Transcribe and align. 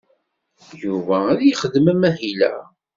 Yuba 0.83 1.15
ad 1.31 1.39
yexdem 1.43 1.85
amahil-a. 1.93 2.53